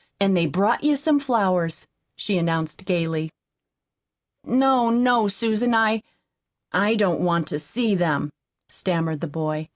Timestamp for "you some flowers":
0.83-1.85